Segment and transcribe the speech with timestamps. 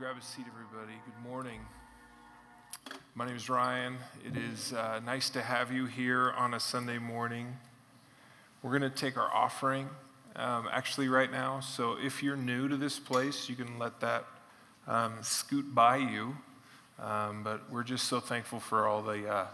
[0.00, 0.98] grab a seat, everybody.
[1.04, 1.60] Good morning.
[3.14, 3.98] My name is Ryan.
[4.26, 7.58] It is uh, nice to have you here on a Sunday morning.
[8.62, 9.90] We're going to take our offering
[10.36, 11.60] um, actually right now.
[11.60, 14.24] So if you're new to this place, you can let that
[14.86, 16.34] um, scoot by you.
[16.98, 19.46] Um, but we're just so thankful for all the uh,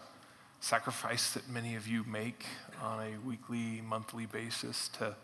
[0.60, 2.46] sacrifice that many of you make
[2.80, 5.16] on a weekly, monthly basis to,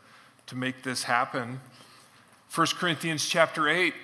[0.49, 1.61] to make this happen.
[2.53, 3.95] 1 Corinthians chapter 8.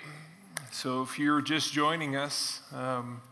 [0.70, 3.22] So if you're just joining us, um,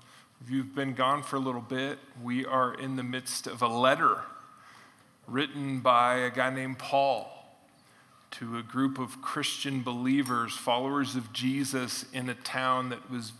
[0.41, 3.69] if you've been gone for a little bit, we are in the midst of a
[3.69, 4.23] letter
[5.27, 7.31] written by a guy named Paul
[8.33, 13.33] to a group of Christian believers, followers of Jesus, in a town that was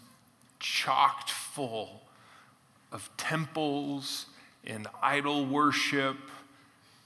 [0.61, 2.03] chocked full
[2.93, 4.27] of temples
[4.67, 6.19] and idol worship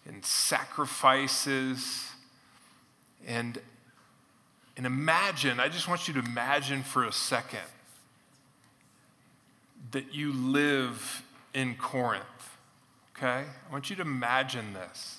[0.07, 2.09] and sacrifices.
[3.27, 3.61] And,
[4.81, 7.61] and imagine, I just want you to imagine for a second
[9.91, 11.23] that you live
[11.53, 12.25] in Corinth,
[13.15, 13.45] okay?
[13.45, 15.19] I want you to imagine this.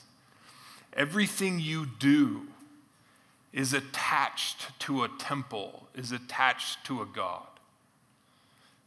[0.94, 2.48] Everything you do
[3.54, 7.46] is attached to a temple, is attached to a God.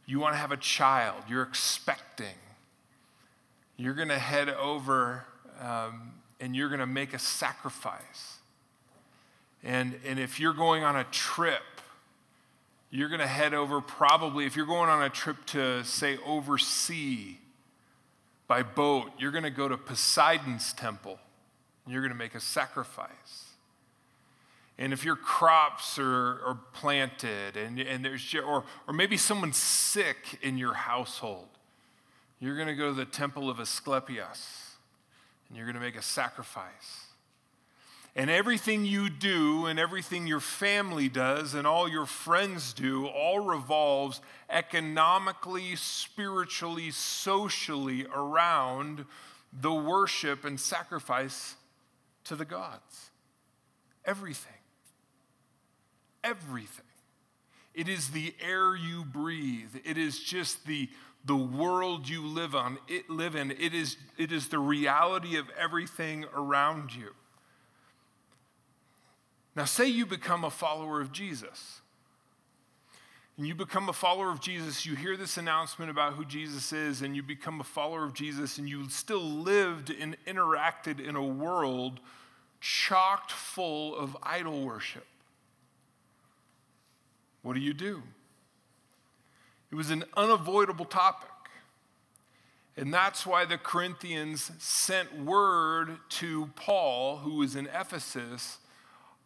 [0.05, 2.35] You want to have a child, you're expecting.
[3.77, 5.23] You're going to head over
[5.61, 8.39] um, and you're going to make a sacrifice.
[9.65, 11.63] And, and if you're going on a trip,
[12.91, 17.39] you're going to head over probably, if you're going on a trip to, say, oversea
[18.47, 21.19] by boat, you're going to go to Poseidon's temple.
[21.83, 23.45] And you're going to make a sacrifice.
[24.77, 30.37] And if your crops are, are planted and, and there's, or, or maybe someone's sick
[30.41, 31.47] in your household,
[32.39, 34.75] you're going to go to the temple of Asclepius
[35.47, 37.04] and you're going to make a sacrifice.
[38.15, 43.41] And everything you do and everything your family does and all your friends do all
[43.41, 49.05] revolves economically, spiritually, socially around
[49.51, 51.55] the worship and sacrifice
[52.23, 53.11] to the gods.
[54.05, 54.55] Everything
[56.25, 56.85] everything.
[57.73, 59.75] It is the air you breathe.
[59.85, 60.89] It is just the,
[61.23, 63.51] the world you live on, it live in.
[63.51, 67.11] It is, it is the reality of everything around you.
[69.55, 71.81] Now, say you become a follower of Jesus.
[73.37, 77.01] And you become a follower of Jesus, you hear this announcement about who Jesus is,
[77.01, 81.23] and you become a follower of Jesus, and you still lived and interacted in a
[81.23, 81.99] world
[82.61, 85.05] chocked full of idol worship.
[87.41, 88.03] What do you do?
[89.69, 91.29] It was an unavoidable topic.
[92.77, 98.59] And that's why the Corinthians sent word to Paul, who was in Ephesus,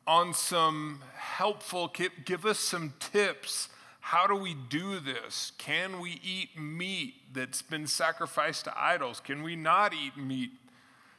[0.10, 1.94] on some helpful,
[2.26, 3.70] give us some tips.
[4.00, 5.52] How do we do this?
[5.60, 9.20] Can we eat meat that's been sacrificed to idols?
[9.20, 10.50] Can we not eat meat?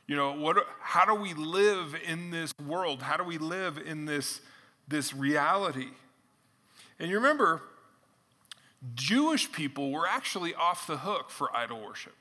[0.09, 3.03] You know, what, how do we live in this world?
[3.03, 4.41] How do we live in this,
[4.89, 5.91] this reality?
[6.99, 7.63] And you remember,
[8.97, 12.15] Jewish people were actually off the hook for idol worship.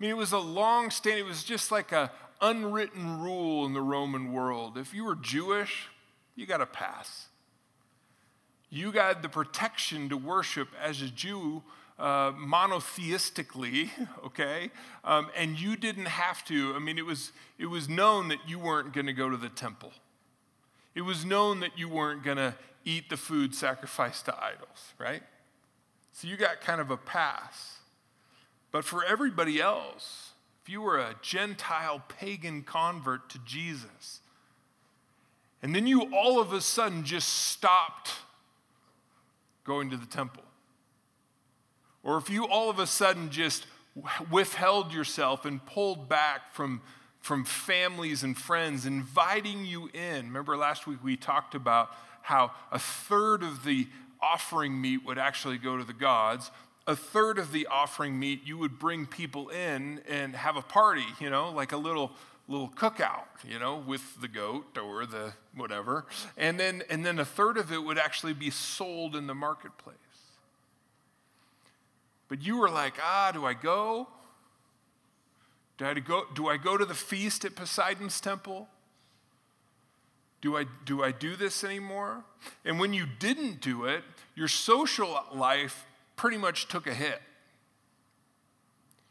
[0.00, 2.10] I mean, it was a long standing, it was just like a
[2.40, 4.76] unwritten rule in the Roman world.
[4.76, 5.88] If you were Jewish,
[6.34, 7.26] you got a pass.
[8.68, 11.62] You got the protection to worship as a Jew
[11.98, 13.90] uh, monotheistically,
[14.24, 14.70] okay?
[15.04, 16.74] Um, and you didn't have to.
[16.74, 19.48] I mean, it was, it was known that you weren't going to go to the
[19.48, 19.92] temple.
[20.94, 22.54] It was known that you weren't going to
[22.84, 25.22] eat the food sacrificed to idols, right?
[26.12, 27.78] So you got kind of a pass.
[28.72, 30.32] But for everybody else,
[30.66, 34.20] if you were a Gentile pagan convert to Jesus,
[35.62, 38.10] and then you all of a sudden just stopped
[39.62, 40.42] going to the temple,
[42.02, 43.64] or if you all of a sudden just
[44.28, 46.82] withheld yourself and pulled back from,
[47.20, 50.26] from families and friends inviting you in.
[50.26, 51.90] Remember last week we talked about
[52.22, 53.86] how a third of the
[54.20, 56.50] offering meat would actually go to the gods.
[56.86, 61.06] A third of the offering meat, you would bring people in and have a party,
[61.18, 62.12] you know, like a little
[62.48, 66.06] little cookout, you know, with the goat or the whatever.
[66.36, 69.96] And then and then a third of it would actually be sold in the marketplace.
[72.28, 74.08] But you were like, ah, do I go?
[75.78, 78.68] Do I go, do I go to the feast at Poseidon's temple?
[80.40, 82.24] Do I, do I do this anymore?
[82.64, 84.02] And when you didn't do it,
[84.34, 85.84] your social life
[86.16, 87.20] pretty much took a hit.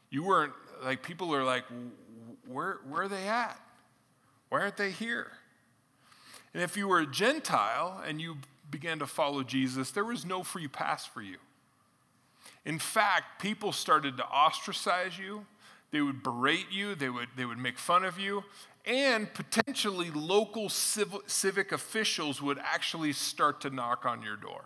[0.09, 0.53] You weren't,
[0.83, 1.63] like, people are like,
[2.47, 3.59] where, where are they at?
[4.49, 5.31] Why aren't they here?
[6.53, 8.37] And if you were a Gentile and you
[8.71, 11.37] began to follow Jesus, there was no free pass for you.
[12.65, 15.45] In fact, people started to ostracize you,
[15.91, 18.43] they would berate you, they would, they would make fun of you,
[18.85, 24.65] and potentially local civil, civic officials would actually start to knock on your door.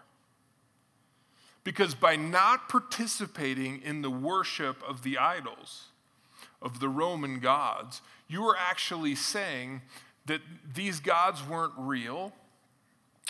[1.70, 5.90] Because by not participating in the worship of the idols,
[6.64, 9.84] of the Roman gods, you were actually saying
[10.26, 10.42] that
[10.74, 12.34] these gods weren't real,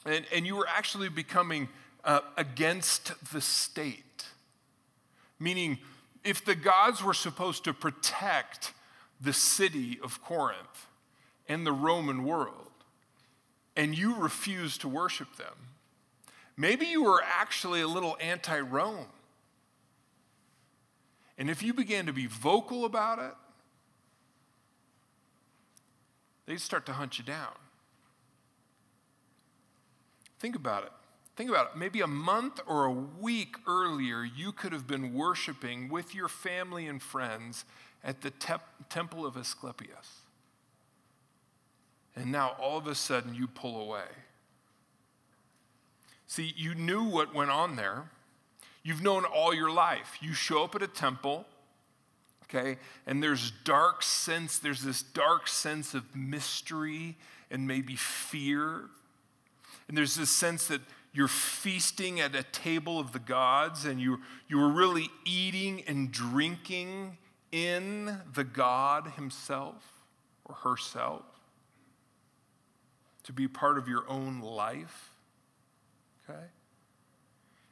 [0.06, 1.68] and, and you were actually becoming
[2.06, 4.24] uh, against the state.
[5.38, 5.78] Meaning,
[6.24, 8.72] if the gods were supposed to protect
[9.20, 10.88] the city of Corinth
[11.50, 12.72] and the Roman world,
[13.76, 15.69] and you refused to worship them,
[16.60, 19.08] maybe you were actually a little anti Rome.
[21.40, 23.34] And if you began to be vocal about it,
[26.46, 27.54] they'd start to hunt you down.
[30.40, 30.92] Think about it.
[31.38, 31.78] Think about it.
[31.78, 36.86] Maybe a month or a week earlier, you could have been worshiping with your family
[36.86, 37.64] and friends
[38.04, 38.56] at the te-
[38.90, 40.24] temple of Asclepius.
[42.16, 44.08] And now all of a sudden you pull away.
[46.30, 48.04] See, you knew what went on there.
[48.84, 50.20] You've known all your life.
[50.22, 51.44] You show up at a temple,
[52.44, 52.78] okay,
[53.08, 57.18] and there's dark sense, there's this dark sense of mystery
[57.50, 58.84] and maybe fear.
[59.88, 60.82] And there's this sense that
[61.14, 66.12] you're feasting at a table of the gods and you, you were really eating and
[66.12, 67.18] drinking
[67.52, 69.84] in the God himself
[70.46, 71.24] or herself
[73.24, 75.09] to be part of your own life.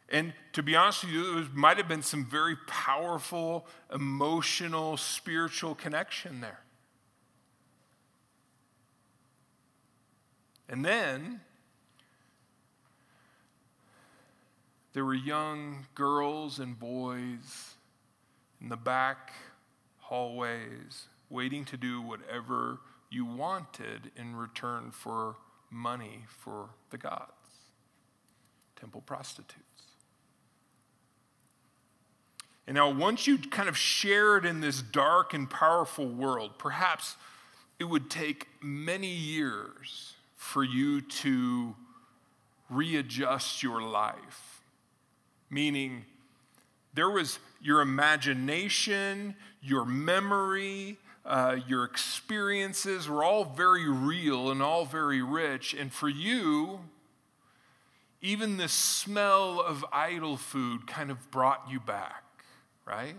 [0.10, 5.76] And to be honest with you, there might have been some very powerful, emotional, spiritual
[5.76, 6.62] connection there.
[10.70, 11.42] And then
[14.94, 17.76] there were young girls and boys
[18.62, 19.34] in the back
[20.00, 22.80] hallways waiting to do whatever
[23.10, 25.36] you wanted in return for
[25.70, 27.37] money for the gods
[28.80, 29.64] temple prostitutes.
[32.68, 37.16] And now, once you kind of shared in this dark and powerful world, perhaps
[37.80, 41.76] it would take many years for you to
[42.70, 44.62] readjust your life.
[45.50, 46.04] Meaning,
[46.94, 54.86] there was your imagination, your memory, uh, your experiences were all very real and all
[54.86, 55.74] very rich.
[55.74, 56.82] And for you,
[58.22, 62.24] even the smell of idol food kind of brought you back
[62.88, 63.16] right?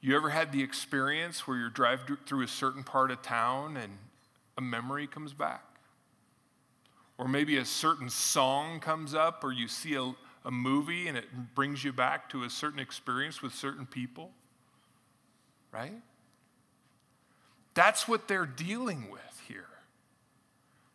[0.00, 3.92] You ever had the experience where you drive through a certain part of town and
[4.58, 5.64] a memory comes back?
[7.16, 10.12] Or maybe a certain song comes up, or you see a,
[10.44, 11.24] a movie and it
[11.54, 14.30] brings you back to a certain experience with certain people,
[15.72, 15.94] right?
[17.72, 19.22] That's what they're dealing with.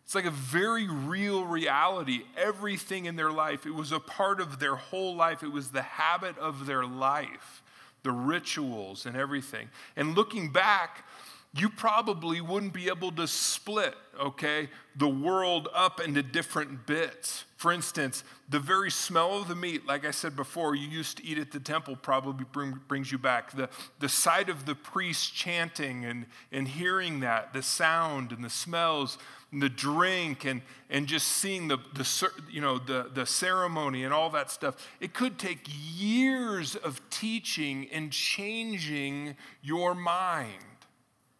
[0.09, 2.23] It's like a very real reality.
[2.35, 5.83] Everything in their life, it was a part of their whole life, it was the
[5.83, 7.61] habit of their life,
[8.01, 9.69] the rituals and everything.
[9.95, 11.05] And looking back,
[11.53, 17.45] you probably wouldn't be able to split, okay, the world up into different bits.
[17.57, 21.25] For instance, the very smell of the meat, like I said before, you used to
[21.25, 23.51] eat at the temple probably bring, brings you back.
[23.55, 23.67] The,
[23.99, 29.17] the sight of the priest chanting and, and hearing that, the sound and the smells,
[29.51, 34.13] and the drink and, and just seeing the, the, you know, the, the ceremony and
[34.13, 40.53] all that stuff, it could take years of teaching and changing your mind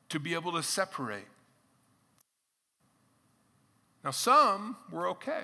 [0.09, 1.27] to be able to separate.
[4.03, 5.43] Now, some were okay.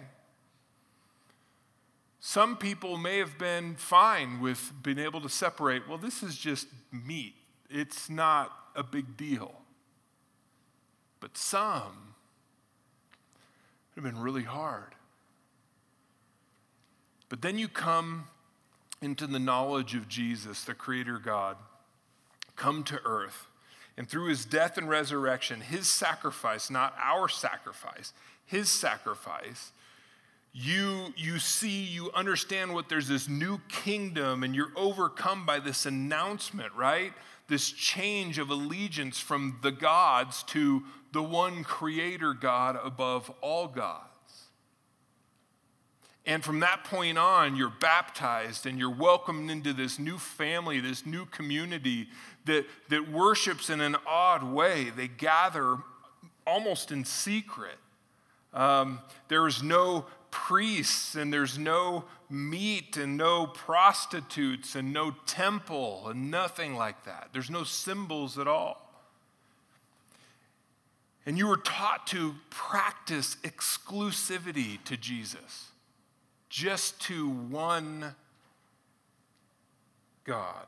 [2.20, 5.88] Some people may have been fine with being able to separate.
[5.88, 7.36] Well, this is just meat,
[7.70, 9.54] it's not a big deal.
[11.20, 12.16] But some,
[13.96, 14.96] it would have been really hard.
[17.30, 18.28] But then you come
[19.02, 21.58] into the knowledge of Jesus, the Creator God,
[22.56, 23.48] come to earth.
[23.98, 28.14] And through his death and resurrection, his sacrifice, not our sacrifice,
[28.46, 29.72] his sacrifice,
[30.58, 35.86] you, you see, you understand what there's this new kingdom, and you're overcome by this
[35.86, 37.12] announcement, right?
[37.48, 44.15] This change of allegiance from the gods to the one creator God above all gods.
[46.26, 51.06] And from that point on, you're baptized and you're welcomed into this new family, this
[51.06, 52.08] new community
[52.46, 54.90] that, that worships in an odd way.
[54.90, 55.78] They gather
[56.48, 57.78] almost in secret.
[58.54, 66.08] Um, there is no priests and there's no meat and no prostitutes and no temple
[66.08, 67.30] and nothing like that.
[67.34, 68.82] There's no symbols at all.
[71.26, 75.70] And you were taught to practice exclusivity to Jesus,
[76.56, 78.16] just to one
[80.24, 80.66] God.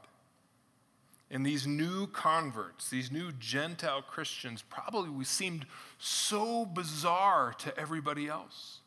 [1.32, 5.66] And these new converts, these new Gentile Christians, probably we seemed
[5.98, 8.82] so bizarre to everybody else.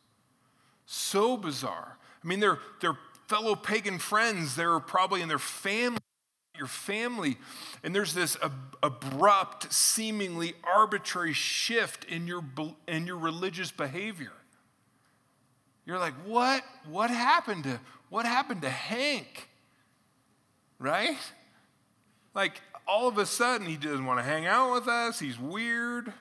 [0.85, 1.97] So bizarre.
[2.23, 6.01] I mean, their, their fellow pagan friends, they're probably in their family,
[6.55, 7.39] your family,
[7.83, 12.45] and there's this ab- abrupt, seemingly arbitrary shift in your,
[12.87, 14.33] in your religious behavior.
[15.91, 16.63] You're like, what?
[16.89, 17.81] What happened to
[18.11, 19.49] what happened to Hank?
[20.79, 21.19] Right?
[22.33, 26.13] Like all of a sudden he doesn't want to hang out with us, he's weird.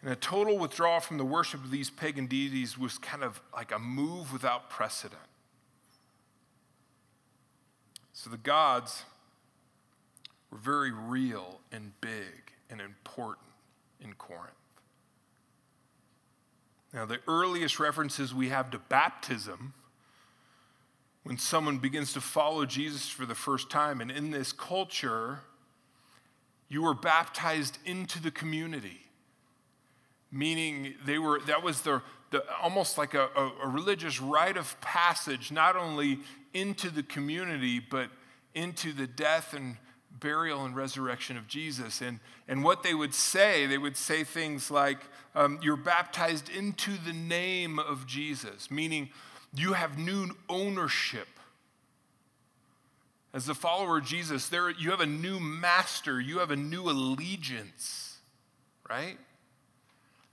[0.00, 3.72] And a total withdrawal from the worship of these pagan deities was kind of like
[3.72, 5.20] a move without precedent.
[8.12, 9.02] So the gods
[10.52, 13.48] were very real and big and important
[14.00, 14.54] in Corinth.
[16.92, 19.74] Now, the earliest references we have to baptism,
[21.22, 25.40] when someone begins to follow Jesus for the first time, and in this culture,
[26.68, 29.02] you were baptized into the community.
[30.32, 34.80] Meaning they were that was the, the almost like a, a, a religious rite of
[34.80, 36.20] passage not only
[36.54, 38.08] into the community but
[38.54, 39.76] into the death and
[40.18, 42.00] burial and resurrection of jesus.
[42.00, 44.98] And, and what they would say they would say things like
[45.34, 49.10] um, you're baptized into the name of jesus meaning
[49.54, 51.28] you have new ownership.
[53.32, 56.90] As a follower of jesus there you have a new master you have a new
[56.90, 58.10] allegiance
[58.90, 59.16] right?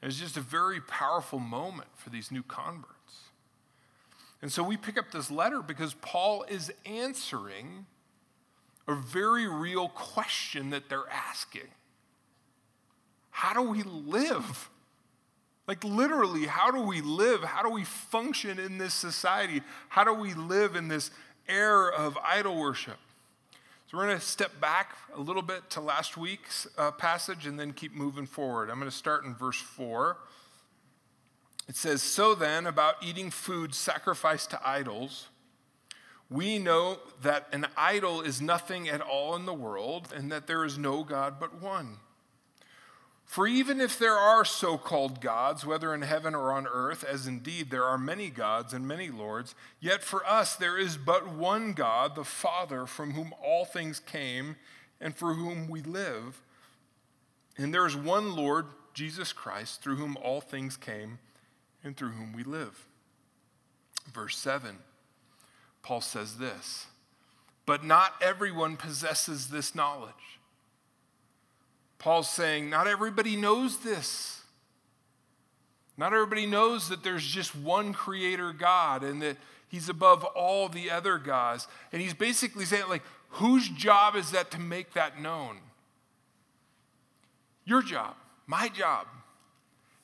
[0.02, 2.94] It was just a very powerful moment for these new converts.
[4.42, 7.86] And so we pick up this letter because Paul is answering
[8.88, 11.68] a very real question that they're asking
[13.32, 14.70] How do we live?
[15.68, 17.44] Like, literally, how do we live?
[17.44, 19.62] How do we function in this society?
[19.90, 21.12] How do we live in this
[21.50, 22.98] era of idol worship?
[23.88, 27.60] So we're going to step back a little bit to last week's uh, passage and
[27.60, 28.70] then keep moving forward.
[28.70, 30.18] I'm going to start in verse 4.
[31.68, 35.28] It says, So then, about eating food sacrificed to idols,
[36.30, 40.66] we know that an idol is nothing at all in the world and that there
[40.66, 41.98] is no God but one.
[43.28, 47.28] For even if there are so called gods, whether in heaven or on earth, as
[47.28, 51.74] indeed there are many gods and many lords, yet for us there is but one
[51.74, 54.56] God, the Father, from whom all things came
[55.02, 56.42] and for whom we live.
[57.58, 61.20] And there is one Lord, Jesus Christ, through whom all things came
[61.84, 62.88] and through whom we live.
[64.14, 64.78] Verse 7,
[65.88, 66.88] Paul says this
[67.66, 70.12] But not everyone possesses this knowledge.
[71.98, 74.42] Paul's saying, not everybody knows this.
[75.96, 79.38] Not everybody knows that there's just one creator God and that
[79.70, 81.70] he's above all the other gods.
[81.94, 85.56] And he's basically saying, like, whose job is that to make that known?
[87.64, 88.16] Your job,
[88.46, 89.08] my job.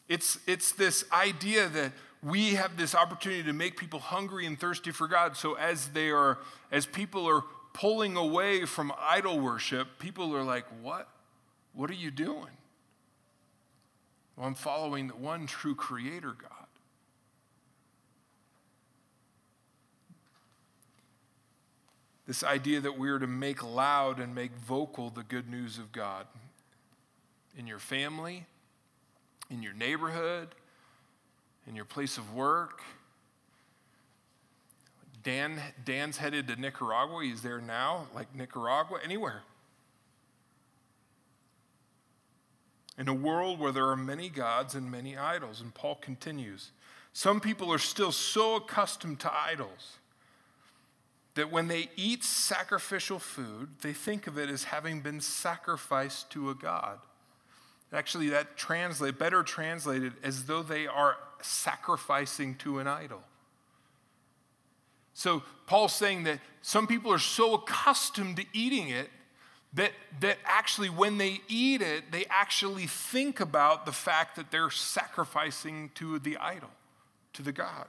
[0.07, 1.91] It's, it's this idea that
[2.23, 5.35] we have this opportunity to make people hungry and thirsty for God.
[5.35, 6.39] So as they are,
[6.71, 11.09] as people are pulling away from idol worship, people are like, what?
[11.73, 12.57] What are you doing?
[14.37, 16.67] Well, I'm following the one true creator God.
[22.25, 26.25] This idea that we're to make loud and make vocal the good news of God
[27.57, 28.45] in your family,
[29.49, 30.55] in your neighborhood,
[31.67, 32.81] in your place of work.
[35.23, 37.23] Dan, Dan's headed to Nicaragua.
[37.23, 39.43] He's there now, like Nicaragua, anywhere.
[42.97, 45.61] in a world where there are many gods and many idols.
[45.61, 46.71] And Paul continues
[47.15, 49.97] some people are still so accustomed to idols
[51.35, 56.49] that when they eat sacrificial food, they think of it as having been sacrificed to
[56.49, 56.97] a god.
[57.93, 63.21] Actually, that translate better translated as though they are sacrificing to an idol.
[65.13, 69.09] So Paul's saying that some people are so accustomed to eating it
[69.75, 74.69] that, that actually, when they eat it, they actually think about the fact that they're
[74.69, 76.69] sacrificing to the idol,
[77.33, 77.87] to the God.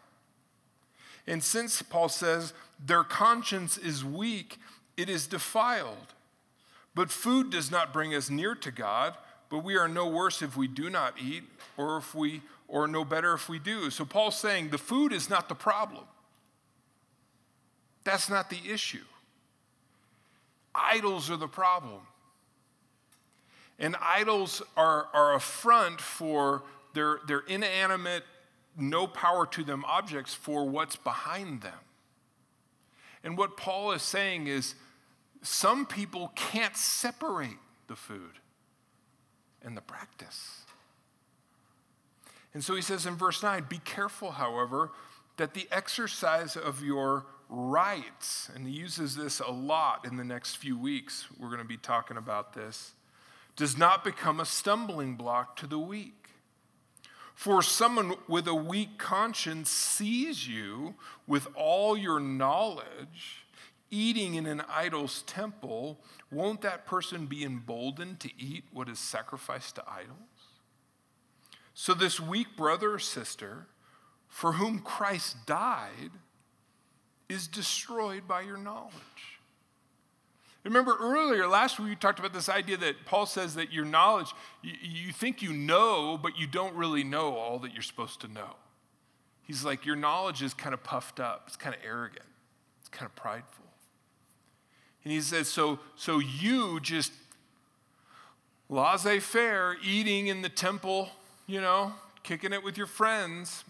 [1.26, 4.58] And since Paul says their conscience is weak,
[4.96, 6.14] it is defiled.
[6.94, 9.14] But food does not bring us near to God,
[9.54, 11.44] but we are no worse if we do not eat
[11.76, 13.88] or if we or no better if we do.
[13.88, 16.02] So Paul's saying the food is not the problem.
[18.02, 19.04] That's not the issue.
[20.74, 22.00] Idols are the problem.
[23.78, 28.24] And idols are, are a front for their, their inanimate,
[28.76, 31.78] no power to them objects for what's behind them.
[33.22, 34.74] And what Paul is saying is
[35.42, 38.40] some people can't separate the food
[39.64, 40.64] and the practice.
[42.52, 44.92] And so he says in verse 9 Be careful, however,
[45.36, 50.56] that the exercise of your rights, and he uses this a lot in the next
[50.56, 52.92] few weeks, we're going to be talking about this,
[53.56, 56.28] does not become a stumbling block to the weak.
[57.34, 60.94] For someone with a weak conscience sees you
[61.26, 63.44] with all your knowledge
[63.90, 65.98] eating in an idol's temple,
[66.34, 70.18] won't that person be emboldened to eat what is sacrificed to idols?
[71.74, 73.66] So, this weak brother or sister
[74.28, 76.10] for whom Christ died
[77.28, 78.92] is destroyed by your knowledge.
[80.64, 84.32] Remember earlier, last week, we talked about this idea that Paul says that your knowledge,
[84.62, 88.56] you, think you know, but you don't really know all that you're supposed to know.
[89.42, 92.24] He's like, your knowledge is kind of puffed up, it's kind of arrogant,
[92.80, 93.63] it's kind of prideful.
[95.04, 97.12] And he says, so, so you just
[98.68, 101.10] laissez faire, eating in the temple,
[101.46, 101.92] you know,
[102.22, 103.64] kicking it with your friends,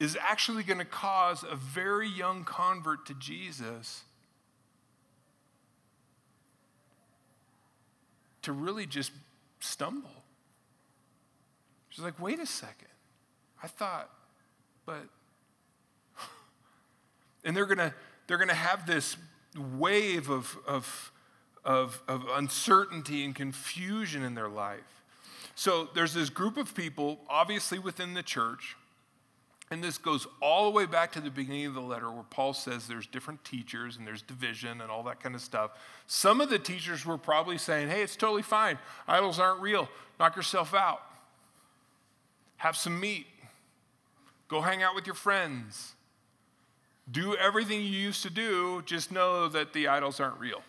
[0.00, 4.02] is actually going to cause a very young convert to Jesus
[8.42, 9.12] to really just
[9.60, 10.10] stumble.
[11.88, 12.88] She's like, wait a second.
[13.62, 14.10] I thought,
[14.84, 15.04] but.
[17.44, 17.94] and they're going to
[18.26, 19.16] they're going to have this
[19.56, 21.12] wave of, of,
[21.64, 25.02] of, of uncertainty and confusion in their life.
[25.54, 28.76] So there's this group of people, obviously within the church,
[29.70, 32.52] and this goes all the way back to the beginning of the letter where Paul
[32.52, 35.70] says there's different teachers and there's division and all that kind of stuff.
[36.06, 38.78] Some of the teachers were probably saying, hey, it's totally fine.
[39.08, 39.88] Idols aren't real.
[40.20, 41.00] Knock yourself out.
[42.58, 43.26] Have some meat.
[44.48, 45.94] Go hang out with your friends.
[47.10, 50.62] Do everything you used to do, just know that the idols aren't real.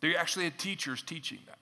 [0.00, 1.58] They actually had teachers teaching that.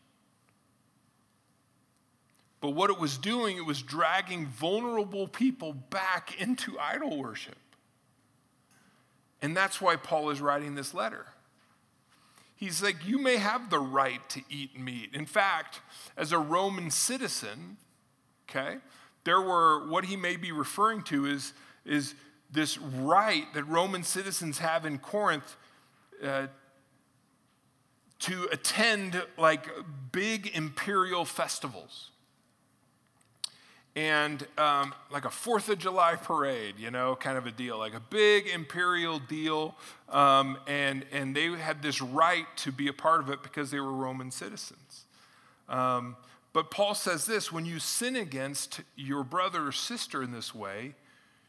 [2.61, 7.57] But what it was doing, it was dragging vulnerable people back into idol worship.
[9.40, 11.27] And that's why Paul is writing this letter.
[12.57, 15.11] He's like, You may have the right to eat meat.
[15.12, 15.81] In fact,
[16.16, 17.77] as a Roman citizen,
[18.49, 18.79] okay,
[19.25, 21.53] there were what he may be referring to is,
[21.87, 22.14] is
[22.51, 25.57] this right that Roman citizens have in Corinth
[26.22, 26.46] uh,
[28.18, 29.68] to attend like
[30.12, 32.11] big imperial festivals
[33.96, 37.94] and um, like a Fourth of July parade, you know, kind of a deal, like
[37.94, 39.75] a big imperial deal.
[40.11, 43.81] Um, and, and they had this right to be a part of it because they
[43.81, 45.07] were Roman citizens.
[45.68, 46.16] Um,
[46.53, 50.94] but Paul says this when you sin against your brother or sister in this way,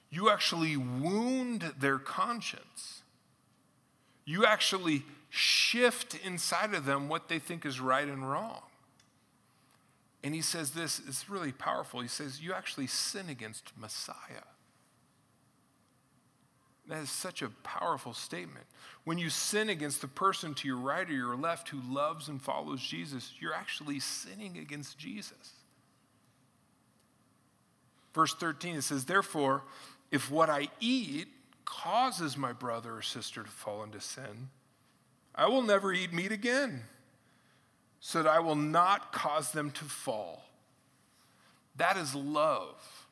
[0.10, 3.02] you actually wound their conscience.
[4.26, 8.62] You actually shift inside of them what they think is right and wrong.
[10.24, 12.02] And he says this is really powerful.
[12.02, 14.48] He says, You actually sin against Messiah.
[16.88, 18.66] That is such a powerful statement.
[19.04, 22.42] When you sin against the person to your right or your left who loves and
[22.42, 25.54] follows Jesus, you're actually sinning against Jesus.
[28.14, 29.64] Verse 13, it says, Therefore,
[30.12, 31.28] if what I eat
[31.66, 34.50] causes my brother or sister to fall into sin,
[35.36, 36.84] I will never eat meat again
[38.00, 40.44] so that I will not cause them to fall.
[41.76, 43.06] That is love.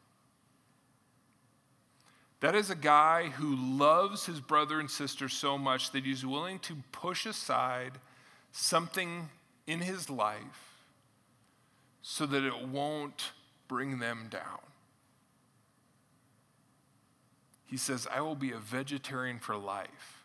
[2.39, 6.59] That is a guy who loves his brother and sister so much that he's willing
[6.59, 7.93] to push aside
[8.51, 9.29] something
[9.67, 10.83] in his life
[12.01, 13.31] so that it won't
[13.67, 14.64] bring them down.
[17.65, 20.23] He says, I will be a vegetarian for life.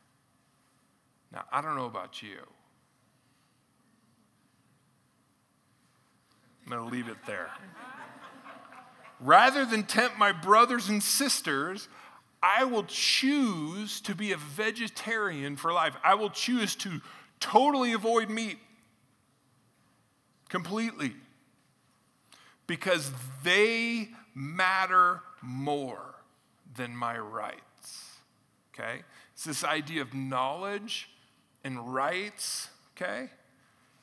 [1.32, 2.38] Now, I don't know about you.
[6.64, 7.50] I'm going to leave it there.
[9.20, 11.88] Rather than tempt my brothers and sisters,
[12.42, 15.94] I will choose to be a vegetarian for life.
[16.02, 17.00] I will choose to
[17.38, 18.58] totally avoid meat
[20.48, 21.14] completely
[22.66, 26.14] because they matter more
[26.76, 28.16] than my rights.
[28.74, 29.02] Okay?
[29.34, 31.08] It's this idea of knowledge
[31.64, 33.28] and rights, okay?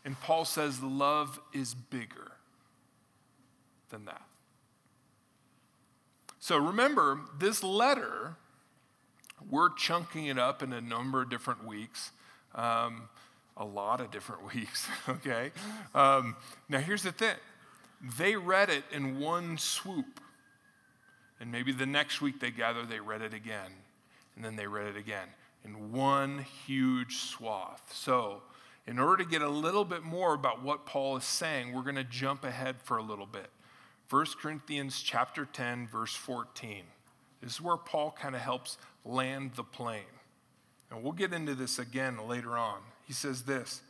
[0.05, 2.31] And Paul says love is bigger.
[3.89, 4.21] than that.
[6.39, 8.35] So remember, this letter,
[9.49, 12.11] we're chunking it up in a number of different weeks.
[12.55, 13.09] Um,
[13.55, 15.51] a lot of different weeks, okay?
[15.93, 16.35] Um,
[16.69, 17.35] now, here's the thing
[18.17, 20.19] they read it in one swoop.
[21.39, 23.71] And maybe the next week they gather, they read it again.
[24.35, 25.29] And then they read it again
[25.63, 27.91] in one huge swath.
[27.93, 28.41] So,
[28.85, 31.95] in order to get a little bit more about what Paul is saying, we're going
[31.95, 33.49] to jump ahead for a little bit.
[34.09, 36.83] 1 Corinthians chapter 10 verse 14.
[37.41, 40.03] This is where Paul kind of helps land the plane.
[40.89, 42.79] And we'll get into this again later on.
[43.05, 43.81] He says this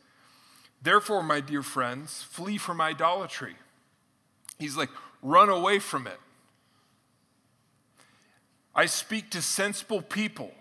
[0.82, 3.54] Therefore, my dear friends, flee from idolatry.
[4.58, 4.90] He's like,
[5.22, 6.18] run away from it.
[8.78, 10.52] I speak to sensible people.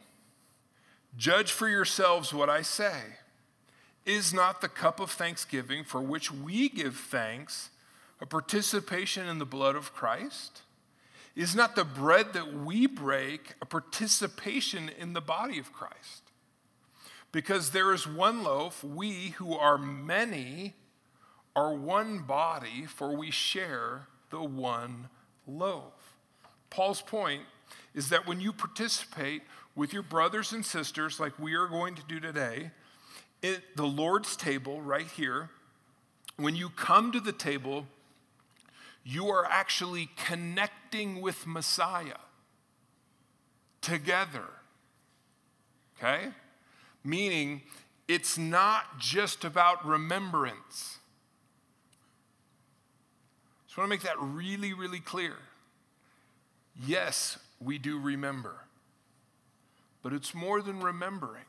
[1.16, 3.00] Judge for yourselves what I say.
[4.08, 7.70] Is not the cup of thanksgiving for which we give thanks
[8.20, 10.64] a participation in the blood of Christ?
[11.36, 16.24] Is not the bread that we break a participation in the body of Christ?
[17.32, 20.74] Because there is one loaf, we who are many
[21.56, 25.10] are one body, for we share the one
[25.46, 26.16] loaf.
[26.72, 27.44] Paul's point
[27.98, 29.42] is that when you participate
[29.76, 32.70] with your brothers and sisters, like we are going to do today,
[33.44, 35.50] at the Lord's table right here,
[36.36, 37.88] when you come to the table,
[39.04, 42.20] you are actually connecting with Messiah
[43.82, 44.46] together.
[45.98, 46.28] Okay?
[47.04, 47.64] Meaning,
[48.08, 51.00] it's not just about remembrance.
[53.66, 55.34] Just want to make that really, really clear.
[56.86, 58.56] Yes, we do remember,
[60.04, 61.46] but it's more than remembering.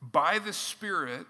[0.00, 1.26] By the Spirit,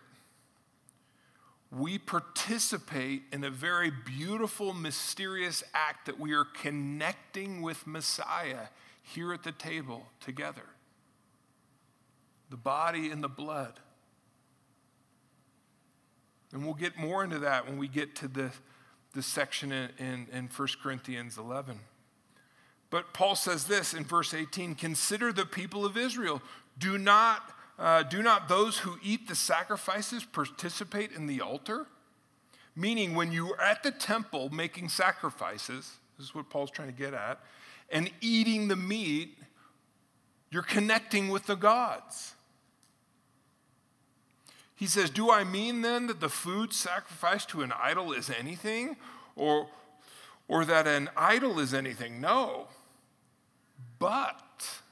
[1.71, 8.69] we participate in a very beautiful, mysterious act that we are connecting with Messiah
[9.03, 10.63] here at the table together
[12.51, 13.81] the body and the blood.
[16.53, 18.51] And we'll get more into that when we get to the,
[19.15, 21.79] the section in, in, in 1 Corinthians 11.
[22.93, 26.43] But Paul says this in verse 18 Consider the people of Israel.
[26.79, 31.87] Do not, uh, do not those who eat the sacrifices participate in the altar?
[32.77, 36.95] Meaning, when you are at the temple making sacrifices, this is what Paul's trying to
[36.95, 37.41] get at,
[37.91, 39.39] and eating the meat,
[40.51, 42.35] you're connecting with the gods.
[44.75, 48.97] He says, Do I mean then that the food sacrificed to an idol is anything?
[49.35, 49.69] Or,
[50.47, 52.21] or that an idol is anything?
[52.21, 52.69] No.
[54.03, 54.83] But,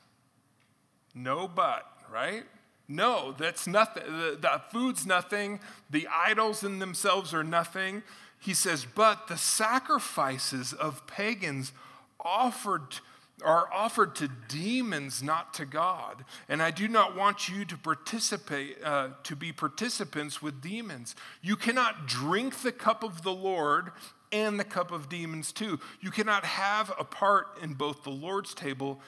[1.15, 2.45] no but, right?
[2.89, 4.05] No, that's nothing.
[4.05, 5.61] The, the, food's nothing.
[5.91, 8.03] The idols in themselves are nothing.
[8.39, 11.73] He says, but the sacrifices of pagans
[12.19, 13.01] offered
[13.43, 16.25] are offered to demons, not to God.
[16.47, 21.17] And I do not want you to participate, uh, to be participants with demons.
[21.41, 23.93] You cannot drink the cup of the Lord
[24.33, 25.81] and the cup of demons too.
[26.01, 29.01] You cannot have a part in both the Lord's table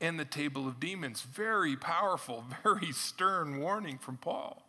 [0.00, 1.22] and the table of demons.
[1.22, 4.62] Very powerful, very stern warning from Paul.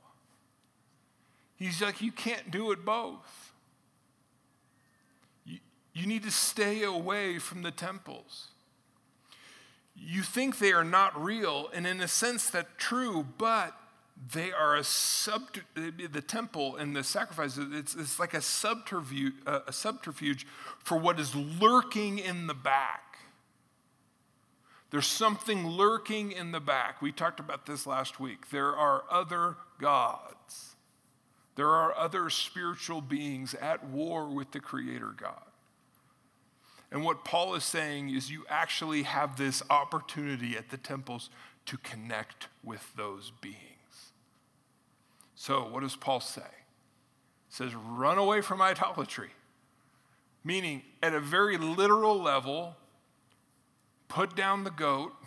[1.55, 3.53] He's like, you can't do it both.
[5.45, 5.59] You,
[5.93, 8.47] you need to stay away from the temples.
[9.95, 13.75] You think they are not real, and in a sense, that's true, but
[14.29, 15.41] they are a sub
[15.75, 20.45] the temple and the sacrifices it's, it's like a subterfuge, a subterfuge
[20.79, 23.17] for what is lurking in the back.
[24.91, 27.01] There's something lurking in the back.
[27.01, 28.49] We talked about this last week.
[28.49, 30.75] There are other gods.
[31.55, 35.43] There are other spiritual beings at war with the creator god.
[36.91, 41.29] And what paul is saying is you actually have this opportunity at the temples
[41.65, 43.70] to connect with those beings
[45.41, 46.43] so, what does Paul say?
[46.43, 49.31] He says, run away from idolatry.
[50.43, 52.75] Meaning, at a very literal level,
[54.07, 55.13] put down the goat.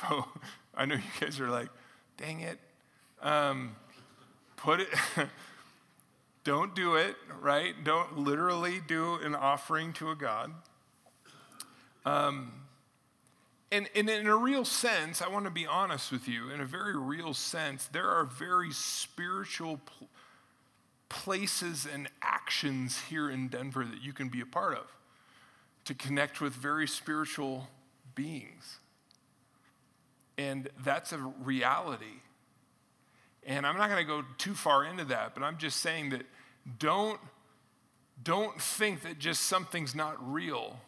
[0.00, 0.26] So,
[0.74, 1.68] I know you guys are like,
[2.18, 2.58] dang it.
[3.22, 3.76] Um,
[4.56, 4.88] put it,
[6.44, 7.72] don't do it, right?
[7.84, 10.52] Don't literally do an offering to a God.
[12.04, 12.52] Um,
[13.76, 16.64] and, and, in a real sense, I want to be honest with you, in a
[16.64, 20.08] very real sense, there are very spiritual pl-
[21.08, 24.86] places and actions here in Denver that you can be a part of
[25.84, 27.68] to connect with very spiritual
[28.14, 28.78] beings.
[30.38, 32.20] And that's a reality.
[33.46, 36.22] And I'm not going to go too far into that, but I'm just saying that
[36.78, 37.20] don't
[38.22, 40.80] Don't think that just something's not real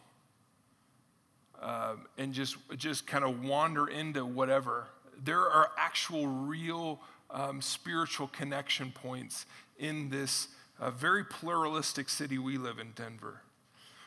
[1.68, 4.86] uh, and just, just kind of wander into whatever.
[5.22, 6.98] There are actual, real
[7.30, 9.44] um, spiritual connection points
[9.78, 10.48] in this
[10.80, 13.42] uh, very pluralistic city we live in, Denver.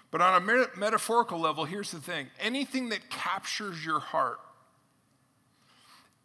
[0.09, 4.39] But on a metaphorical level, here's the thing anything that captures your heart,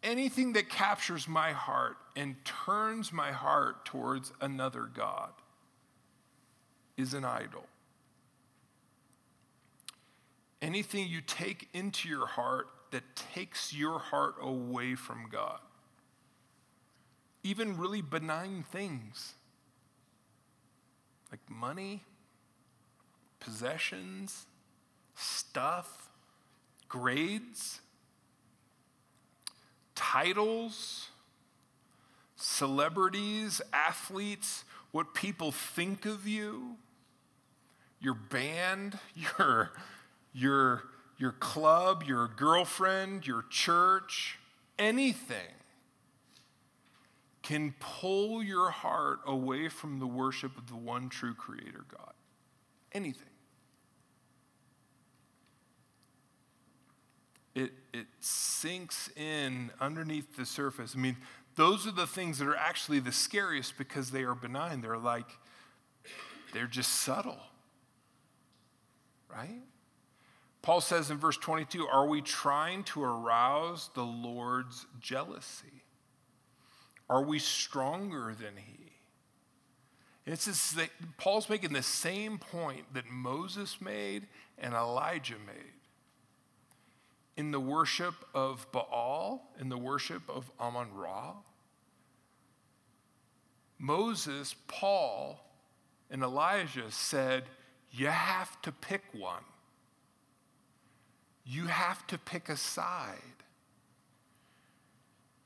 [0.01, 5.29] anything that captures my heart and turns my heart towards another God
[6.97, 7.67] is an idol.
[10.61, 15.59] Anything you take into your heart that takes your heart away from God,
[17.43, 19.33] even really benign things
[21.31, 22.03] like money,
[23.39, 24.45] possessions,
[25.15, 26.09] stuff,
[26.87, 27.81] grades,
[29.95, 31.09] titles,
[32.35, 36.75] celebrities, athletes, what people think of you,
[37.99, 39.71] your band, your,
[40.37, 40.83] your,
[41.17, 44.37] your club, your girlfriend, your church,
[44.77, 45.55] anything
[47.41, 52.13] can pull your heart away from the worship of the one true Creator God.
[52.91, 53.23] Anything.
[57.55, 60.93] It, it sinks in underneath the surface.
[60.95, 61.17] I mean,
[61.55, 64.81] those are the things that are actually the scariest because they are benign.
[64.81, 65.29] They're like,
[66.53, 67.39] they're just subtle.
[69.33, 69.63] Right?
[70.67, 75.85] Paul says in verse 22 Are we trying to arouse the Lord's jealousy?
[77.09, 78.91] Are we stronger than he?
[80.25, 80.75] It's this,
[81.15, 84.27] Paul's making the same point that Moses made
[84.57, 85.71] and Elijah made.
[87.37, 91.35] In the worship of Baal, in the worship of Amon Ra,
[93.79, 95.39] Moses, Paul,
[96.11, 97.45] and Elijah said,
[97.89, 99.43] You have to pick one.
[101.49, 103.37] You have to pick a side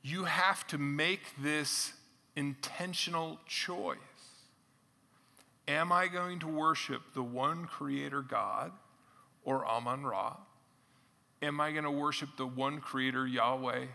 [0.04, 1.94] you have to make this
[2.36, 3.98] intentional choice.
[5.68, 8.72] Am I going to worship the one creator God
[9.44, 10.38] or Amon Ra?
[11.42, 13.86] Am I going to worship the one creator Yahweh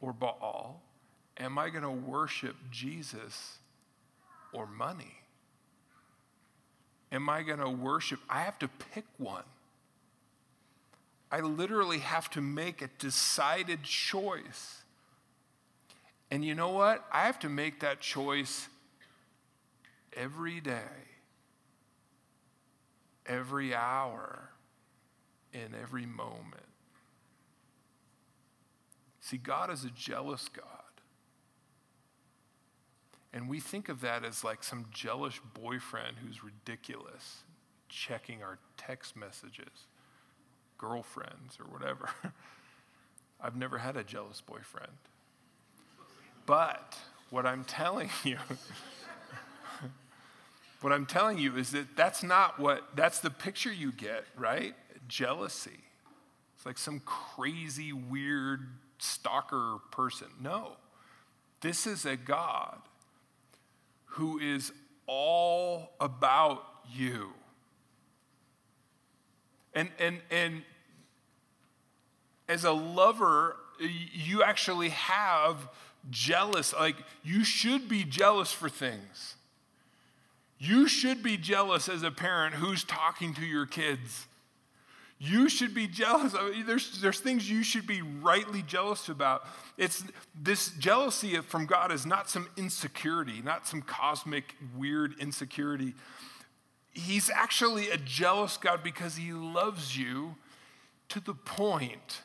[0.00, 0.82] or Baal?
[1.38, 3.58] Am I going to worship Jesus
[4.52, 5.20] or money?
[7.12, 8.20] Am I going to worship?
[8.28, 9.44] I have to pick one.
[11.30, 14.82] I literally have to make a decided choice.
[16.30, 17.04] And you know what?
[17.12, 18.68] I have to make that choice
[20.12, 20.80] every day,
[23.26, 24.50] every hour,
[25.52, 26.62] in every moment.
[29.20, 30.64] See, God is a jealous God.
[33.32, 37.42] And we think of that as like some jealous boyfriend who's ridiculous,
[37.88, 39.86] checking our text messages
[40.78, 42.08] girlfriends or whatever.
[43.40, 44.92] I've never had a jealous boyfriend.
[46.46, 46.96] But
[47.30, 48.38] what I'm telling you,
[50.80, 54.74] what I'm telling you is that that's not what, that's the picture you get, right?
[55.08, 55.80] Jealousy.
[56.56, 60.28] It's like some crazy, weird stalker person.
[60.40, 60.72] No.
[61.60, 62.78] This is a God
[64.04, 64.72] who is
[65.06, 66.62] all about
[66.94, 67.30] you.
[69.76, 70.62] And, and, and
[72.48, 75.68] as a lover, you actually have
[76.10, 79.34] jealous, like you should be jealous for things.
[80.58, 84.26] You should be jealous as a parent who's talking to your kids.
[85.18, 86.34] You should be jealous.
[86.34, 89.46] I mean, there's, there's things you should be rightly jealous about.
[89.76, 95.94] It's this jealousy from God is not some insecurity, not some cosmic weird insecurity.
[96.96, 100.36] He's actually a jealous God because he loves you
[101.10, 102.22] to the point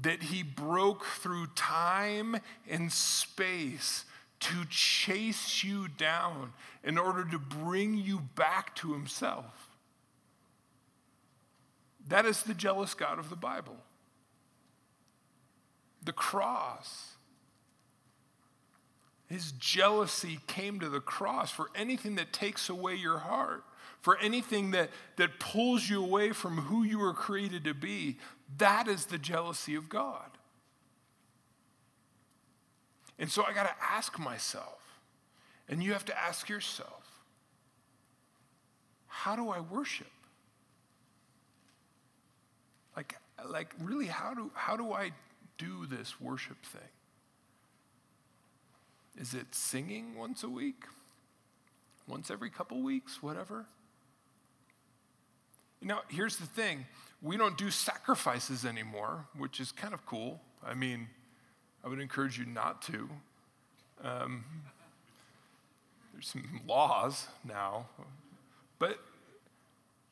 [0.00, 4.06] that he broke through time and space
[4.40, 9.68] to chase you down in order to bring you back to himself.
[12.08, 13.76] That is the jealous God of the Bible.
[16.02, 17.10] The cross.
[19.28, 23.64] His jealousy came to the cross for anything that takes away your heart
[24.00, 28.18] for anything that, that pulls you away from who you were created to be,
[28.58, 30.30] that is the jealousy of God.
[33.18, 34.80] And so I got to ask myself,
[35.68, 37.04] and you have to ask yourself,
[39.06, 40.06] how do I worship?
[42.96, 43.16] Like,
[43.48, 45.12] like really, how do, how do I
[45.56, 46.80] do this worship thing?
[49.16, 50.84] Is it singing once a week?
[52.06, 53.66] Once every couple weeks, whatever.
[55.82, 56.86] Now, here's the thing
[57.22, 60.40] we don't do sacrifices anymore, which is kind of cool.
[60.64, 61.08] I mean,
[61.82, 63.08] I would encourage you not to.
[64.02, 64.44] Um,
[66.12, 67.86] there's some laws now.
[68.78, 68.98] But,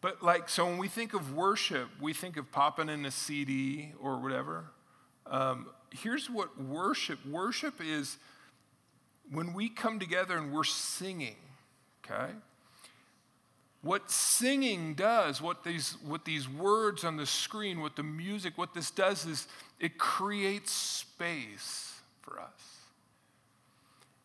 [0.01, 3.93] but like, so when we think of worship, we think of popping in a CD
[4.01, 4.65] or whatever.
[5.27, 8.17] Um, here's what worship worship is
[9.31, 11.37] when we come together and we're singing,
[12.05, 12.33] okay?
[13.83, 18.75] What singing does, what these, what these words on the screen, what the music, what
[18.75, 19.49] this does is
[19.81, 22.79] it creates space for us.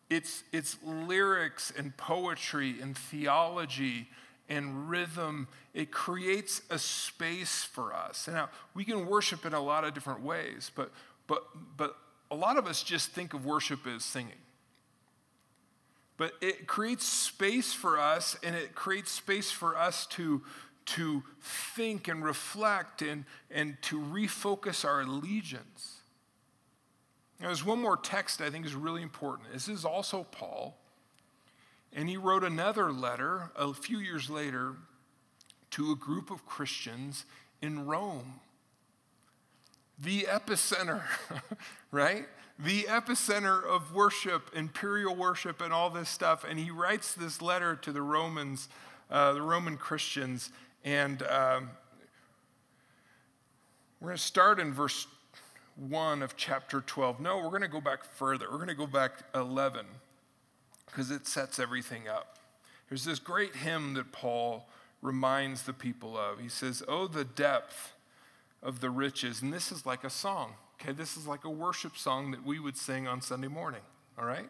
[0.08, 4.06] It's, it's lyrics and poetry and theology
[4.48, 5.48] and rhythm.
[5.74, 8.28] It creates a space for us.
[8.28, 10.92] Now, we can worship in a lot of different ways, but,
[11.26, 11.44] but,
[11.76, 11.96] but
[12.30, 14.32] a lot of us just think of worship as singing.
[16.18, 20.42] But it creates space for us, and it creates space for us to,
[20.86, 26.00] to think and reflect and, and to refocus our allegiance.
[27.40, 29.52] Now, there's one more text I think is really important.
[29.52, 30.76] This is also Paul.
[31.92, 34.74] And he wrote another letter a few years later
[35.70, 37.24] to a group of Christians
[37.62, 38.40] in Rome.
[40.00, 41.02] The epicenter,
[41.92, 42.26] right?
[42.58, 46.44] The epicenter of worship, imperial worship, and all this stuff.
[46.48, 48.68] And he writes this letter to the Romans,
[49.10, 50.50] uh, the Roman Christians.
[50.84, 51.70] And um,
[54.00, 55.06] we're going to start in verse
[55.76, 57.20] 1 of chapter 12.
[57.20, 58.46] No, we're going to go back further.
[58.50, 59.86] We're going to go back 11
[60.86, 62.38] because it sets everything up.
[62.88, 64.68] There's this great hymn that Paul
[65.02, 66.40] reminds the people of.
[66.40, 67.92] He says, Oh, the depth
[68.62, 69.42] of the riches.
[69.42, 70.92] And this is like a song, okay?
[70.92, 73.82] This is like a worship song that we would sing on Sunday morning,
[74.18, 74.48] all right?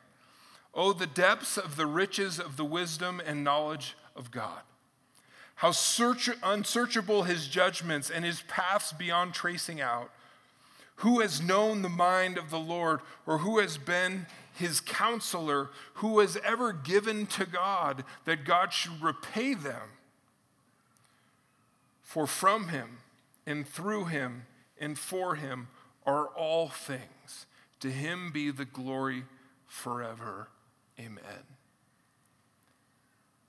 [0.74, 4.60] Oh, the depths of the riches of the wisdom and knowledge of God.
[5.56, 10.10] How search, unsearchable his judgments and his paths beyond tracing out.
[10.96, 16.18] Who has known the mind of the Lord, or who has been his counselor, who
[16.20, 19.90] has ever given to God that God should repay them?
[22.02, 22.98] For from him,
[23.48, 24.44] and through him,
[24.78, 25.68] and for him
[26.04, 27.46] are all things.
[27.80, 29.24] To him be the glory
[29.66, 30.50] forever.
[31.00, 31.46] Amen.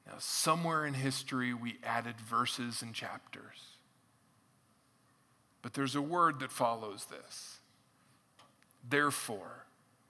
[0.08, 3.74] Now, somewhere in history, we added verses and chapters.
[5.62, 7.58] But there's a word that follows this.
[8.90, 9.66] Therefore,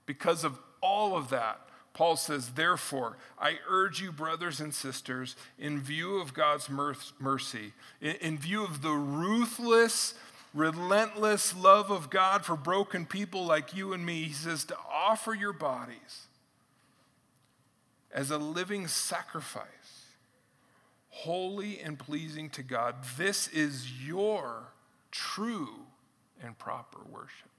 [0.06, 1.68] because of all of that,
[2.00, 8.38] Paul says, Therefore, I urge you, brothers and sisters, in view of God's mercy, in
[8.38, 10.14] view of the ruthless,
[10.54, 15.34] relentless love of God for broken people like you and me, he says, to offer
[15.34, 16.28] your bodies
[18.14, 19.66] as a living sacrifice,
[21.10, 22.96] holy and pleasing to God.
[23.18, 24.72] This is your
[25.12, 25.82] true
[26.42, 27.50] and proper worship.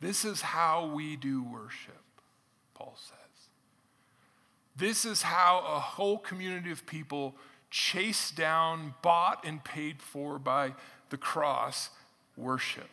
[0.00, 2.02] This is how we do worship,
[2.74, 3.18] Paul says.
[4.76, 7.34] This is how a whole community of people
[7.70, 10.74] chased down, bought, and paid for by
[11.10, 11.90] the cross
[12.36, 12.88] worship.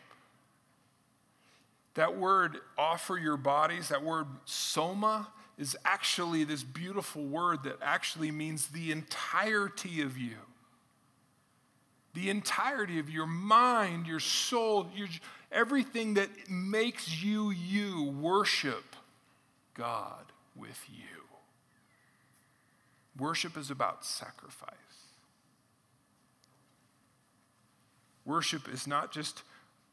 [1.94, 8.30] That word, offer your bodies, that word soma, is actually this beautiful word that actually
[8.30, 10.36] means the entirety of you
[12.14, 15.08] the entirety of your mind, your soul, your,
[15.52, 18.89] everything that makes you you worship
[19.80, 21.24] God with you.
[23.18, 24.74] Worship is about sacrifice.
[28.26, 29.42] Worship is not just,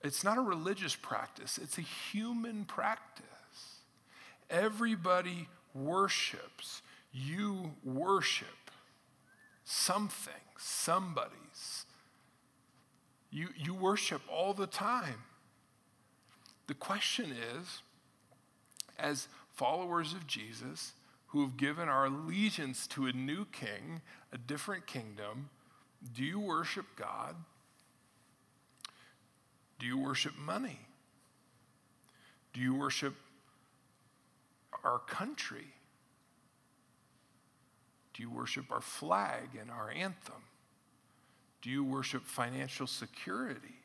[0.03, 3.23] it's not a religious practice, it's a human practice.
[4.49, 6.81] Everybody worships.
[7.13, 8.71] You worship
[9.63, 11.85] something, somebody's
[13.31, 15.23] you, you worship all the time.
[16.67, 17.81] The question is,
[18.97, 19.27] as
[19.57, 20.93] followers of Jesus
[21.27, 24.01] who have given our allegiance to a new king,
[24.31, 25.49] a different kingdom,
[26.13, 27.35] do you worship God?
[29.79, 30.79] Do you worship money?
[32.53, 33.15] Do you worship
[34.83, 35.67] our country?
[38.13, 40.43] Do you worship our flag and our anthem?
[41.63, 43.75] Do you worship financial security?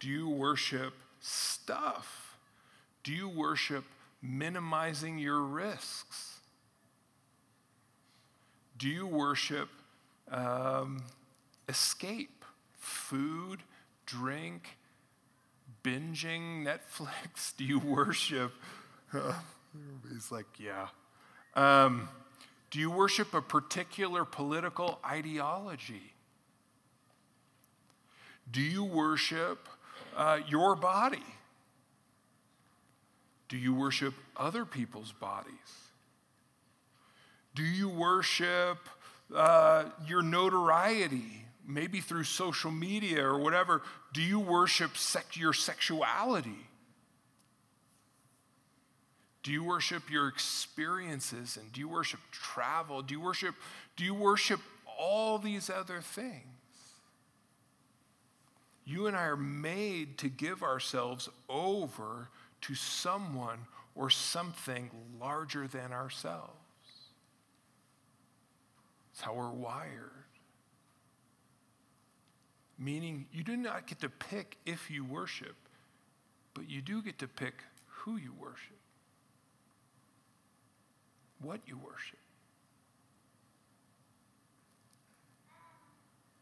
[0.00, 2.36] Do you worship stuff?
[3.04, 3.84] Do you worship
[4.22, 6.40] minimizing your risks?
[8.78, 9.68] Do you worship
[10.30, 11.04] um,
[11.68, 12.44] escape,
[12.78, 13.62] food,
[14.04, 14.76] drink,
[15.82, 17.54] binging Netflix?
[17.56, 18.52] Do you worship?
[19.12, 19.34] Uh,
[20.12, 20.88] he's like, yeah.
[21.54, 22.08] Um,
[22.70, 26.12] do you worship a particular political ideology?
[28.50, 29.68] Do you worship
[30.14, 31.24] uh, your body?
[33.48, 35.52] Do you worship other people's bodies?
[37.54, 38.78] Do you worship
[39.34, 43.82] uh, your notoriety, maybe through social media or whatever?
[44.12, 46.66] Do you worship sec- your sexuality?
[49.42, 53.00] Do you worship your experiences and do you worship travel?
[53.00, 53.54] Do you worship
[53.96, 54.60] do you worship
[54.98, 56.42] all these other things?
[58.84, 62.28] You and I are made to give ourselves over
[62.62, 63.58] to someone
[63.94, 64.90] or something
[65.20, 66.52] larger than ourselves.
[69.12, 70.10] It's how we're wired.
[72.78, 75.56] Meaning, you do not get to pick if you worship,
[76.52, 77.54] but you do get to pick
[77.86, 78.76] who you worship,
[81.40, 82.18] what you worship.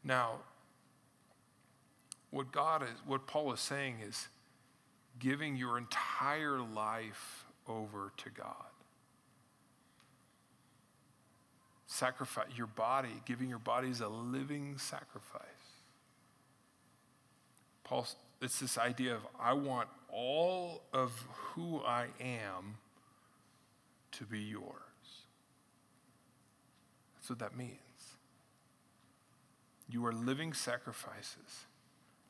[0.02, 0.40] Now,
[2.30, 4.28] what God is, what Paul is saying is
[5.18, 8.54] giving your entire life over to God.
[11.86, 15.44] Sacrifice your body, giving your body as a living sacrifice.
[17.84, 18.06] Paul,
[18.42, 22.78] it's this idea of I want all of who I am
[24.12, 24.64] to be yours.
[27.14, 27.78] That's what that means.
[29.88, 31.66] You are living sacrifices.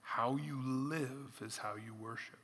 [0.02, 2.38] How you live is how you worship.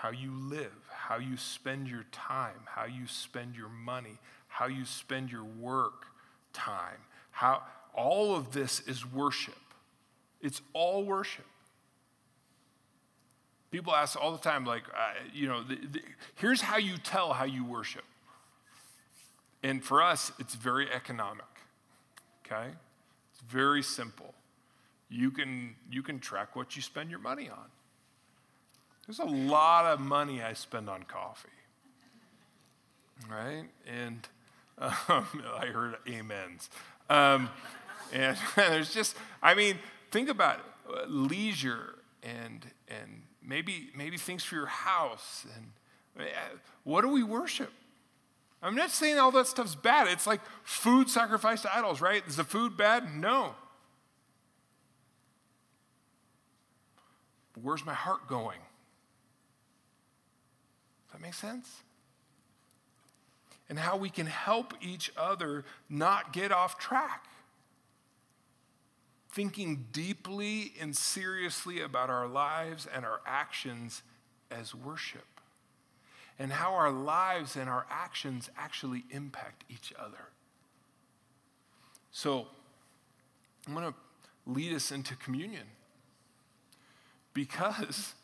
[0.00, 4.16] How you live, how you spend your time, how you spend your money,
[4.48, 6.06] how you spend your work
[6.54, 6.96] time.
[7.32, 9.58] How all of this is worship.
[10.40, 11.44] It's all worship.
[13.70, 16.00] People ask all the time, like, uh, you know, the, the,
[16.36, 18.04] here's how you tell how you worship.
[19.62, 21.44] And for us, it's very economic,
[22.46, 22.70] okay?
[23.34, 24.32] It's very simple.
[25.10, 27.66] You can, you can track what you spend your money on.
[29.10, 31.48] There's a lot of money I spend on coffee,
[33.28, 33.64] right?
[33.84, 34.28] And
[34.78, 35.26] um,
[35.58, 36.70] I heard amens.
[37.08, 37.50] Um,
[38.12, 39.80] and there's just, I mean,
[40.12, 41.10] think about it.
[41.10, 45.44] Leisure and, and maybe, maybe things for your house.
[45.56, 47.72] And uh, what do we worship?
[48.62, 50.06] I'm not saying all that stuff's bad.
[50.06, 52.22] It's like food sacrificed to idols, right?
[52.28, 53.12] Is the food bad?
[53.12, 53.56] No.
[57.54, 58.60] But where's my heart going?
[61.12, 61.82] That make sense?
[63.68, 67.26] And how we can help each other not get off track
[69.32, 74.02] thinking deeply and seriously about our lives and our actions
[74.50, 75.26] as worship,
[76.38, 80.28] and how our lives and our actions actually impact each other.
[82.10, 82.48] So,
[83.66, 83.94] I'm going to
[84.46, 85.66] lead us into communion
[87.32, 88.14] because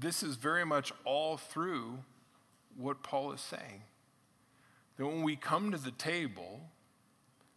[0.00, 1.98] this is very much all through
[2.78, 3.82] what Paul is saying.
[4.96, 6.70] That when we come to the table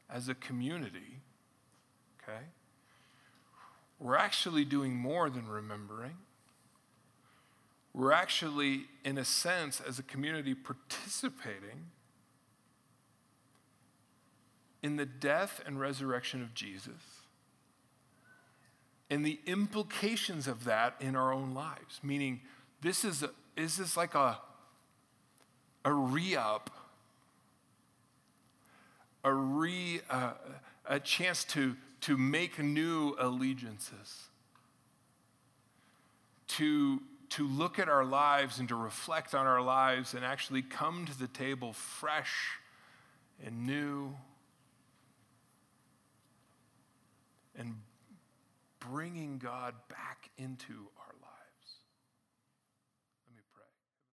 [0.10, 1.20] as a community,
[2.22, 2.42] okay,
[4.00, 6.18] we're actually doing more than remembering.
[7.94, 11.92] We're actually, in a sense, as a community, participating
[14.82, 17.22] in the death and resurrection of Jesus
[19.10, 22.00] and the implications of that in our own lives.
[22.02, 22.40] Meaning,
[22.82, 24.40] this is, a, is this like a,
[25.84, 26.70] a re up,
[29.24, 30.34] a, re, uh,
[30.88, 34.30] a chance to to make new allegiances,
[36.48, 41.06] to, to look at our lives and to reflect on our lives and actually come
[41.06, 42.58] to the table fresh
[43.46, 44.16] and new
[47.58, 47.76] and
[48.80, 50.88] bringing God back into.